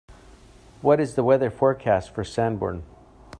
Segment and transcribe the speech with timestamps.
[0.81, 2.81] What is the weather forecast for Sanborn